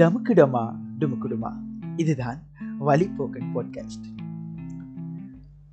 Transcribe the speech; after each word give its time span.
டமுக்குடமா 0.00 0.78
டுமுக்குடுமா. 0.98 1.52
இதுதான் 1.96 2.42
வழிபோக்கன் 2.80 3.50
பாட்காஸ்ட் 3.54 4.06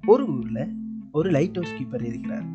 ஒரு 0.05 0.27
ஊரில் 0.27 0.75
ஒரு 1.11 1.29
லைட் 1.29 1.53
ஹவுஸ் 1.53 1.73
கீப்பர் 1.73 2.03
இருக்கிறார். 2.03 2.45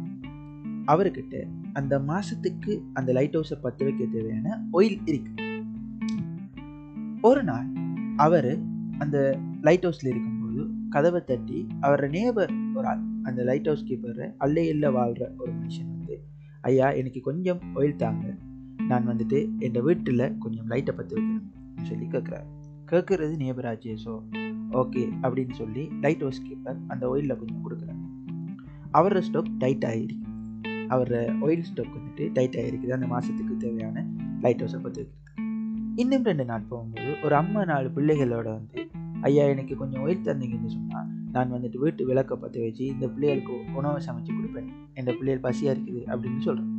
அவர்கிட்ட 0.86 1.46
அந்த 1.72 2.00
மாதத்துக்கு 2.00 2.82
அந்த 2.92 3.12
லைட் 3.12 3.36
ஹவுஸை 3.36 3.60
பற்ற 3.62 3.84
வைக்க 3.84 4.04
தேவையான 4.04 4.68
ஒயில் 4.70 5.00
இருக்கு. 5.04 5.62
ஒரு 7.22 7.44
நாள் 7.44 7.66
அவர் 8.16 8.60
அந்த 8.98 9.38
லைட் 9.60 9.84
ஹவுஸில் 9.84 10.06
இருக்கும்போது 10.06 10.70
கதவை 10.88 11.24
தட்டி 11.24 11.66
அவரோட 11.80 12.08
நேபர் 12.08 12.74
ஒரு 12.74 12.86
ஆள் 12.86 13.00
அந்த 13.22 13.42
லைட் 13.42 13.64
ஹவுஸ் 13.64 13.84
கீப்பரை 13.84 14.34
அல்லையில் 14.40 14.92
வாழ்கிற 14.92 15.32
ஒரு 15.38 15.52
மனுஷன் 15.52 15.90
வந்து 15.90 16.24
ஐயா 16.60 16.90
எனக்கு 16.90 17.20
கொஞ்சம் 17.20 17.60
ஒயில் 17.74 17.96
தாங்க. 17.96 18.36
நான் 18.88 19.08
வந்துட்டு 19.08 19.58
என் 19.58 19.82
வீட்டில் 19.82 20.38
கொஞ்சம் 20.38 20.66
லைட்டை 20.66 20.94
பற்ற 20.94 21.20
வைக்கணும். 21.20 21.60
சொல்லி 21.82 22.06
கேட்குறாரு 22.06 22.46
கேட்குறது 22.90 23.34
நேபராஜே 23.36 23.96
ஸோ 24.04 24.22
ஓகே 24.70 25.12
அப்படின்னு 25.22 25.50
சொல்லி 25.50 25.88
லைட் 26.00 26.20
ஹவுஸ் 26.20 26.42
கீப்பர் 26.42 26.76
அந்த 26.86 27.08
ஒயிலில் 27.08 27.36
கொஞ்சம் 27.36 27.62
கொடுக்குறாரு. 27.64 28.00
அவரோட 28.92 29.18
ஸ்டோக் 29.18 29.58
டைட் 29.58 29.84
ஆகிருக்கு 29.84 30.30
அவர் 30.88 31.34
ஒயில் 31.40 31.64
ஸ்டோக் 31.64 31.94
வந்துட்டு 31.96 32.32
டைட் 32.32 32.54
ஆகிருக்குது 32.54 32.88
அந்த 32.88 33.06
மாதத்துக்கு 33.06 33.56
தேவையான 33.56 34.06
லைட் 34.40 34.62
ஹவுஸை 34.62 34.80
பற்ற 34.82 35.04
இன்னும் 35.96 36.22
ரெண்டு 36.22 36.44
நாள் 36.44 36.68
போகும்போது 36.68 37.14
ஒரு 37.22 37.34
அம்மா 37.34 37.64
நாலு 37.64 37.88
பிள்ளைகளோட 37.88 38.44
வந்து 38.44 38.90
ஐயா 39.20 39.44
எனக்கு 39.44 39.76
கொஞ்சம் 39.76 40.02
ஒயில் 40.02 40.24
தந்தீங்கன்னு 40.24 40.66
சொன்னால் 40.66 41.06
நான் 41.32 41.52
வந்துட்டு 41.52 41.76
வீட்டு 41.76 42.06
விளக்க 42.06 42.36
பற்ற 42.36 42.60
வச்சு 42.60 42.86
இந்த 42.86 43.08
பிள்ளைகளுக்கு 43.08 43.64
உணவை 43.74 44.06
சமைச்சு 44.06 44.32
கொடுப்பேன். 44.32 44.68
இந்த 44.94 45.12
பிள்ளைகள் 45.12 45.52
பசியாக 45.52 45.78
இருக்குது 45.78 46.02
அப்படின்னு 46.06 46.38
சொல்கிறேன் 46.38 46.71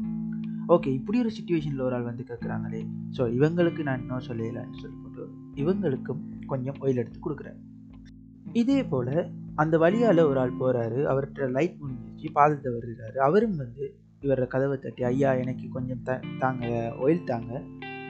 ஓகே 0.68 0.88
இப்படி 0.88 1.20
ஒரு 1.20 1.30
சுச்சுவேஷனில் 1.30 1.80
ஒரு 1.80 1.96
ஆள் 1.96 2.04
வந்து 2.04 2.24
கேட்குறாங்களே 2.24 2.88
ஸோ 3.18 3.34
இவங்களுக்கு 3.38 3.84
நான் 3.84 4.00
இன்னும் 4.00 4.28
சொல்லலான்னு 4.28 4.82
சொல்லி 4.82 4.98
போட்டு 4.98 5.24
இவங்களுக்கும் 5.56 6.22
கொஞ்சம் 6.46 6.76
ஒயில் 6.80 6.98
எடுத்து 6.98 7.20
கொடுக்குறாரு 7.26 7.60
இதே 8.54 8.84
போல் 8.84 9.32
அந்த 9.56 9.78
வழியால் 9.78 10.28
ஒரு 10.30 10.40
ஆள் 10.40 10.60
போகிறாரு 10.60 11.00
அவர்கிட்ட 11.12 11.50
லைட் 11.50 11.80
முடிஞ்சிச்சு 11.82 12.30
பாதத்தை 12.34 12.72
வருகிறாரு 12.72 13.18
அவரும் 13.18 13.56
வந்து 13.56 13.96
இவரோட 14.22 14.48
கதவை 14.48 14.80
தட்டி 14.80 15.04
ஐயா 15.04 15.34
எனக்கு 15.34 15.70
கொஞ்சம் 15.70 16.02
த 16.04 16.20
தாங்க 16.40 16.94
ஒயில் 17.00 17.24
தாங்க. 17.24 17.62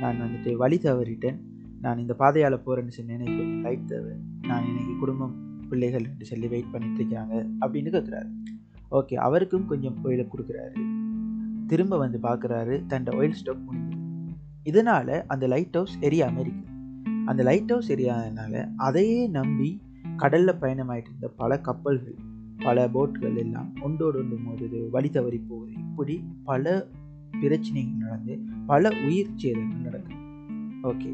நான் 0.02 0.22
வந்துட்டு 0.22 0.56
வழி 0.56 0.78
தவறிட்டேன். 0.78 1.40
நான் 1.82 1.98
இந்த 1.98 2.14
பாதையால் 2.14 2.64
போகிறேன்னு 2.66 2.88
சொல்லி 2.88 3.14
எனக்கு 3.14 3.38
கொஞ்சம் 3.38 3.62
லைட் 3.62 3.86
தேவை. 3.86 4.14
நான் 4.42 4.64
எனக்கு 4.64 4.94
குடும்பம் 5.00 5.34
பிள்ளைகள் 5.70 6.08
சொல்லி 6.22 6.48
வெயிட் 6.48 6.72
பண்ணிட்டு 6.72 6.96
இருக்காங்க 6.96 7.48
அப்படின்னு 7.62 7.90
கேட்குறாரு 7.90 8.30
ஓகே 8.92 9.16
அவருக்கும் 9.16 9.66
கொஞ்சம் 9.66 9.96
ஒயிலை 10.04 10.28
கொடுக்குறாரு. 10.28 11.03
திரும்ப 11.74 11.98
வந்து 11.98 12.20
பார்க்குறாரு 12.20 12.84
தன்னோட 12.88 13.16
ஒயில் 13.16 13.34
ஸ்டாக் 13.34 13.66
முடிஞ்சு 13.66 13.98
இதனால் 14.64 15.26
அந்த 15.28 15.48
லைட் 15.48 15.74
ஹவுஸ் 15.74 15.96
எரியாமல் 16.02 16.42
இருக்குது 16.42 16.70
அந்த 17.26 17.44
லைட் 17.44 17.72
ஹவுஸ் 17.72 17.92
எரியாதனால 17.92 18.70
அதையே 18.78 19.28
நம்பி 19.28 19.82
கடலில் 20.18 20.60
பயணமாயிட்டு 20.62 21.10
இருந்த 21.10 21.28
பல 21.36 21.58
கப்பல்கள் 21.60 22.18
பல 22.64 22.90
போட்கள் 22.90 23.36
எல்லாம் 23.36 23.76
ஒன்றோடு 23.82 24.20
ஒன்று 24.20 24.38
மோதுது 24.38 24.90
வழி 24.90 25.10
தவறி 25.10 25.40
போகுது. 25.50 25.72
இப்படி 25.72 26.24
பல 26.44 26.86
பிரச்சனைகள் 27.42 27.98
நடந்து 27.98 28.40
பல 28.66 28.92
உயிர் 29.06 29.36
சேதங்கள் 29.36 29.86
நடக்குது. 29.86 30.20
ஓகே 30.84 31.12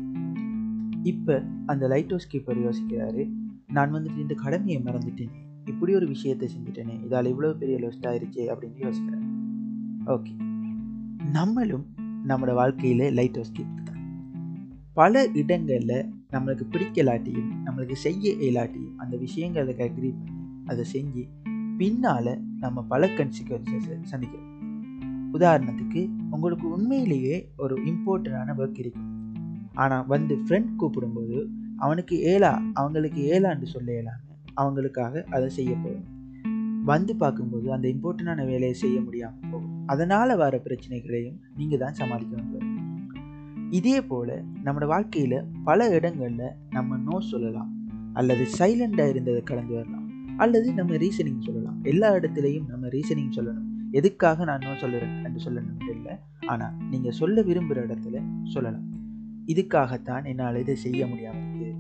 இப்போ 1.04 1.44
அந்த 1.66 1.88
லைட் 1.88 2.10
ஹவுஸ் 2.10 2.32
கீப்பர் 2.32 2.64
யோசிக்கிறாரு 2.66 3.24
நான் 3.68 3.94
வந்துட்டு 3.94 4.18
இந்த 4.18 4.34
கடமையை 4.34 4.82
மறந்துட்டேன் 4.82 5.34
இப்படி 5.66 5.96
ஒரு 5.96 6.08
விஷயத்தை 6.08 6.50
செஞ்சுட்டேனே 6.56 6.98
இதால் 7.06 7.32
இவ்வளோ 7.34 7.58
பெரிய 7.58 7.78
லொஸ்ட் 7.80 8.08
ஆயிருச்சு 8.08 8.44
அப்படின்னு 8.54 8.86
யோசிக்கிறேன் 8.86 9.26
ஓகே 10.06 10.49
நம்மளும் 11.32 11.86
நம்மளோட 12.28 12.54
வாழ்க்கையில் 12.54 13.14
லைட் 13.14 13.34
ஹவுஸ் 13.34 13.52
கேட்டுக்கலாம் 13.52 13.84
தான் 13.84 14.06
பல 14.94 15.28
இடங்களில் 15.34 16.10
நம்மளுக்கு 16.32 16.66
பிடிக்கலாட்டியும் 16.72 17.50
நம்மளுக்கு 17.66 17.92
செய்ய 17.92 18.32
இயலாட்டியும் 18.32 18.96
அந்த 18.98 19.18
விஷயங்களை 19.18 19.74
அக்ரி 19.74 20.12
பண்ணி 20.20 20.44
அதை 20.66 20.86
செஞ்சு 20.94 21.24
பின்னால் 21.78 22.42
நம்ம 22.60 22.82
பல 22.84 23.08
கன்சிக்வன்சஸை 23.08 23.98
சந்திக்கிறோம். 24.12 24.48
உதாரணத்துக்கு 25.34 26.10
உங்களுக்கு 26.30 26.70
உண்மையிலேயே 26.70 27.50
ஒரு 27.58 27.76
இம்பார்ட்டண்டான 27.84 28.56
ஒர்க் 28.58 28.80
இருக்கும். 28.80 29.10
ஆனால் 29.74 30.06
வந்து 30.06 30.36
ஃப்ரெண்ட் 30.36 30.72
கூப்பிடும்போது 30.80 31.48
அவனுக்கு 31.78 32.20
ஏலா 32.20 32.62
அவங்களுக்கு 32.74 33.22
ஏலான்னு 33.32 33.64
சொல்ல 33.64 33.92
இயலாமல் 33.92 34.38
அவங்களுக்காக 34.58 35.24
அதை 35.24 35.50
செய்ய 35.50 35.76
போகணும் 35.76 36.19
வந்து 36.86 37.16
பார்க்கும்போது 37.16 37.68
அந்த 37.74 37.86
இம்பார்ட்டண்டான 37.94 38.46
வேலையை 38.46 38.74
செய்ய 38.74 39.02
முடியாமல் 39.02 39.50
போகும். 39.52 39.74
அதனால் 39.86 40.36
வர 40.36 40.58
பிரச்சனைகளையும் 40.58 41.40
நீங்கள் 41.56 41.82
தான் 41.84 41.94
சமாளிக்க 41.94 42.36
வேண்டும் 42.36 42.78
இதே 43.72 44.02
போல் 44.02 44.36
நம்மளோட 44.66 44.86
வாழ்க்கையில் 44.86 45.38
பல 45.64 45.90
இடங்களில் 45.98 46.56
நம்ம 46.70 46.98
நோ 46.98 47.20
சொல்லலாம். 47.20 47.72
அல்லது 48.14 48.46
சைலண்டாக 48.60 49.10
இருந்ததை 49.10 49.44
கடந்து 49.44 49.74
வரலாம். 49.74 50.08
அல்லது 50.38 50.74
நம்ம 50.74 50.96
ரீசனிங் 50.96 51.44
சொல்லலாம். 51.48 51.84
எல்லா 51.84 52.16
இடத்துலையும் 52.16 52.68
நம்ம 52.68 52.88
ரீசனிங் 52.88 53.36
சொல்லணும். 53.38 53.68
எதுக்காக 53.92 54.46
நான் 54.46 54.64
நோ 54.66 54.74
சொல்லுறேன் 54.82 55.24
என்று 55.24 55.40
சொல்லணும் 55.46 55.80
இல்லை 55.96 56.16
ஆனால் 56.46 56.76
நீங்கள் 56.90 57.12
சொல்ல 57.12 57.42
விரும்புகிற 57.42 57.84
இடத்துல 57.88 58.22
சொல்லலாம். 58.54 58.88
இதுக்காகத்தான் 59.48 60.24
என்னால் 60.24 60.56
இதை 60.56 60.76
செய்ய 60.76 61.08
முடியாமல் 61.08 61.42
இருக்குது. 61.42 61.76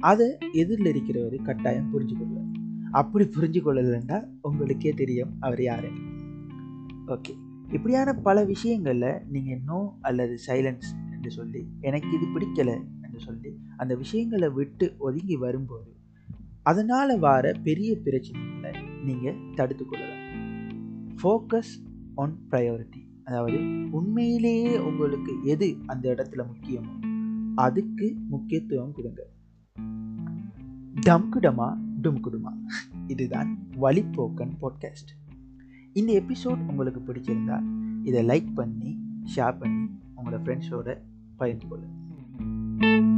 அதை 0.00 0.26
எதிரில் 0.52 0.90
இருக்கிறவர் 0.92 1.36
கட்டாயம் 1.42 1.90
புரிஞ்சுக்கொள்ளும் 1.92 2.35
அப்படி 2.98 3.24
புரிஞ்சு 3.24 3.60
கொள்ளலைன்னா 3.62 4.18
உங்களுக்கே 4.40 4.92
தெரியும் 4.92 5.32
அவர் 5.40 5.62
யார். 5.62 5.88
ஓகே 7.14 7.32
இப்படியான 7.72 8.10
பல 8.26 8.44
விஷயங்களில் 8.44 9.10
நீங்கள் 9.28 9.62
நோ 9.64 9.78
அல்லது 10.00 10.34
சைலன்ஸ் 10.46 10.90
என்று 11.14 11.30
சொல்லி 11.30 11.62
எனக்கு 11.80 12.10
இது 12.16 12.26
பிடிக்கலை 12.34 12.76
என்று 13.04 13.20
சொல்லி 13.20 13.50
அந்த 13.76 13.92
விஷயங்களை 13.94 14.48
விட்டு 14.50 14.86
ஒதுங்கி 14.98 15.36
வரும்போது 15.36 15.90
அதனால் 16.62 17.18
வர 17.18 17.52
பெரிய 17.62 17.90
பிரச்சனைகளை 18.04 18.72
நீங்கள் 19.08 19.40
தடுத்து 19.54 19.84
கொள்ளலாம். 19.84 20.22
ஃபோக்கஸ் 21.20 21.74
ஆன் 22.14 22.36
ப்ரையாரிட்டி 22.50 23.02
அதாவது 23.24 23.58
உண்மையிலேயே 23.98 24.72
உங்களுக்கு 24.88 25.32
எது 25.54 25.68
அந்த 25.86 26.04
இடத்துல 26.14 26.44
முக்கியமோ 26.52 26.94
அதுக்கு 27.54 28.06
முக்கியத்துவம் 28.32 28.92
கொடுங்க. 28.92 29.22
டம்குடமா 32.06 32.18
டும்குடுமா 32.18 32.52
இதுதான் 33.06 33.58
வழிப்போக்கன் 33.82 34.56
பாட்காஸ்ட் 34.62 35.12
இந்த 35.92 36.12
எபிசோட் 36.12 36.68
உங்களுக்கு 36.68 37.00
பிடிச்சிருந்தா 37.00 37.62
இதை 38.02 38.26
லைக் 38.26 38.54
பண்ணி 38.54 38.98
ஷேர் 39.36 39.58
பண்ணி 39.58 39.90
உங்களோட 40.16 40.28
ஃப்ரெண்ட்ஸோட 40.28 40.98
பகிர்ந்து 41.36 41.68
கொள்ளுங்கள் 41.68 43.15